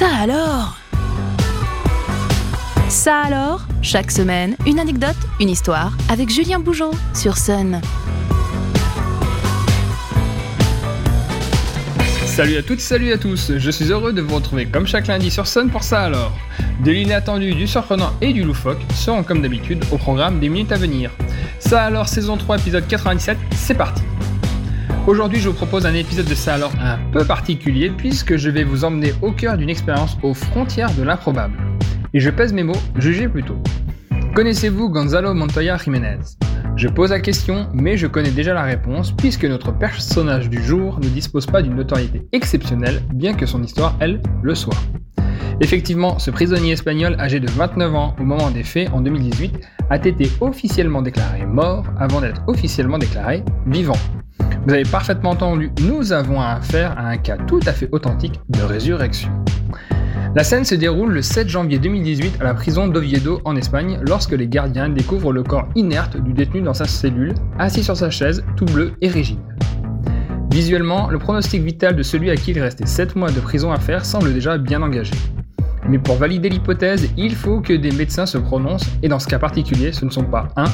[0.00, 0.78] Ça alors?
[2.88, 7.82] Ça alors Chaque semaine, une anecdote, une histoire avec Julien Bougeot sur Sun.
[12.24, 15.30] Salut à toutes, salut à tous, je suis heureux de vous retrouver comme chaque lundi
[15.30, 16.32] sur Sun pour ça alors.
[16.82, 20.78] De l'inattendu, du surprenant et du loufoque seront comme d'habitude au programme des minutes à
[20.78, 21.10] venir.
[21.58, 24.00] Ça alors, saison 3, épisode 97, c'est parti
[25.06, 28.84] Aujourd'hui, je vous propose un épisode de ça un peu particulier puisque je vais vous
[28.84, 31.56] emmener au cœur d'une expérience aux frontières de l'improbable.
[32.12, 33.56] Et je pèse mes mots, jugez plutôt.
[34.34, 36.18] Connaissez-vous Gonzalo Montoya Jiménez?
[36.76, 41.00] Je pose la question, mais je connais déjà la réponse puisque notre personnage du jour
[41.00, 44.76] ne dispose pas d'une notoriété exceptionnelle, bien que son histoire, elle, le soit.
[45.62, 49.96] Effectivement, ce prisonnier espagnol âgé de 29 ans au moment des faits en 2018 a
[49.96, 53.98] été officiellement déclaré mort avant d'être officiellement déclaré vivant.
[54.66, 58.60] Vous avez parfaitement entendu, nous avons affaire à un cas tout à fait authentique de
[58.60, 59.30] résurrection.
[60.34, 64.32] La scène se déroule le 7 janvier 2018 à la prison d'Oviedo en Espagne lorsque
[64.32, 68.44] les gardiens découvrent le corps inerte du détenu dans sa cellule, assis sur sa chaise,
[68.56, 69.40] tout bleu et rigide.
[70.52, 73.80] Visuellement, le pronostic vital de celui à qui il restait 7 mois de prison à
[73.80, 75.14] faire semble déjà bien engagé.
[75.90, 79.40] Mais pour valider l'hypothèse, il faut que des médecins se prononcent, et dans ce cas
[79.40, 80.66] particulier, ce ne sont pas un,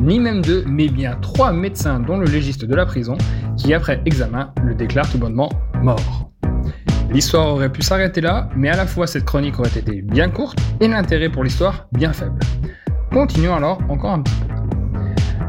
[0.00, 3.16] ni même deux, mais bien trois médecins, dont le légiste de la prison,
[3.56, 5.48] qui après examen le déclarent tout bonnement
[5.80, 6.28] mort.
[7.12, 10.58] L'histoire aurait pu s'arrêter là, mais à la fois cette chronique aurait été bien courte
[10.80, 12.40] et l'intérêt pour l'histoire bien faible.
[13.12, 14.43] Continuons alors encore un petit peu.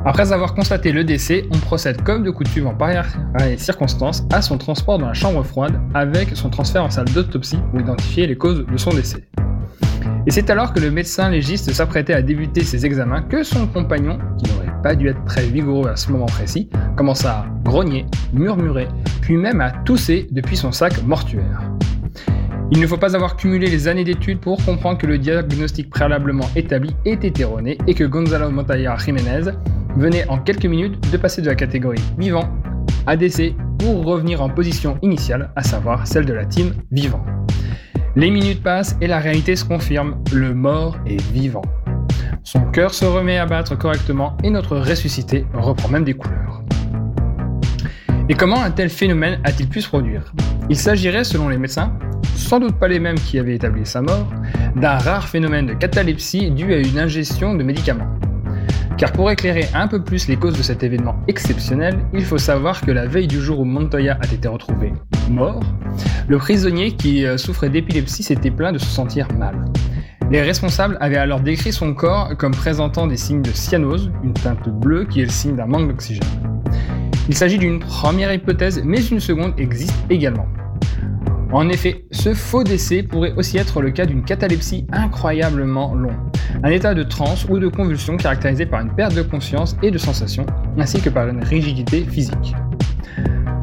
[0.08, 3.02] Après avoir constaté le décès, on procède comme de coutume en pareilles
[3.58, 7.82] circonstances à son transport dans la chambre froide avec son transfert en salle d'autopsie pour
[7.82, 9.28] identifier les causes de son décès.
[10.28, 14.20] Et c'est alors que le médecin légiste s'apprêtait à débuter ses examens que son compagnon,
[14.38, 18.88] qui n'aurait pas dû être très vigoureux à ce moment précis, commença à grogner, murmurer,
[19.22, 21.64] puis même à tousser depuis son sac mortuaire.
[22.72, 26.50] Il ne faut pas avoir cumulé les années d'études pour comprendre que le diagnostic préalablement
[26.56, 29.52] établi était erroné et que Gonzalo Montoya Jiménez
[29.96, 32.50] venait en quelques minutes de passer de la catégorie vivant
[33.08, 37.24] à décès pour revenir en position initiale, à savoir celle de la team vivant.
[38.16, 41.64] Les minutes passent et la réalité se confirme, le mort est vivant.
[42.44, 46.64] Son cœur se remet à battre correctement et notre ressuscité reprend même des couleurs.
[48.30, 50.34] Et comment un tel phénomène a-t-il pu se produire?
[50.70, 51.94] Il s'agirait, selon les médecins,
[52.36, 54.28] sans doute pas les mêmes qui avaient établi sa mort,
[54.76, 58.10] d'un rare phénomène de catalepsie dû à une ingestion de médicaments.
[58.98, 62.80] Car pour éclairer un peu plus les causes de cet événement exceptionnel, il faut savoir
[62.80, 64.94] que la veille du jour où Montoya a été retrouvé
[65.30, 65.60] mort,
[66.30, 69.66] le prisonnier qui euh, souffrait d'épilepsie s'était plaint de se sentir mal.
[70.32, 74.70] Les responsables avaient alors décrit son corps comme présentant des signes de cyanose, une teinte
[74.70, 76.24] bleue qui est le signe d'un manque d'oxygène.
[77.28, 80.48] Il s'agit d'une première hypothèse, mais une seconde existe également.
[81.56, 86.20] En effet, ce faux décès pourrait aussi être le cas d'une catalepsie incroyablement longue,
[86.62, 89.98] un état de transe ou de convulsion caractérisé par une perte de conscience et de
[89.98, 90.46] sensation,
[90.78, 92.54] ainsi que par une rigidité physique.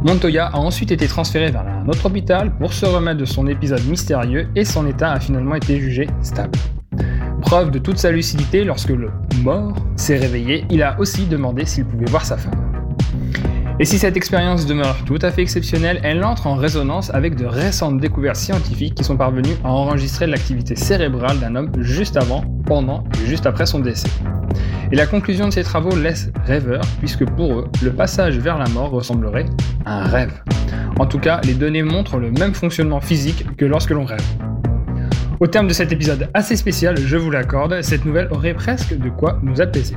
[0.07, 3.87] Montoya a ensuite été transféré vers un autre hôpital pour se remettre de son épisode
[3.87, 6.59] mystérieux et son état a finalement été jugé stable.
[7.43, 9.11] Preuve de toute sa lucidité, lorsque le
[9.43, 12.72] mort s'est réveillé, il a aussi demandé s'il pouvait voir sa femme.
[13.83, 17.47] Et si cette expérience demeure tout à fait exceptionnelle, elle entre en résonance avec de
[17.47, 23.03] récentes découvertes scientifiques qui sont parvenues à enregistrer l'activité cérébrale d'un homme juste avant, pendant
[23.21, 24.07] et juste après son décès.
[24.93, 28.69] Et la conclusion de ces travaux laisse rêveur, puisque pour eux, le passage vers la
[28.69, 29.47] mort ressemblerait
[29.85, 30.41] à un rêve.
[31.01, 34.23] En tout cas, les données montrent le même fonctionnement physique que lorsque l'on rêve.
[35.41, 39.11] Au terme de cet épisode assez spécial, je vous l'accorde, cette nouvelle aurait presque de
[39.11, 39.97] quoi nous apaiser.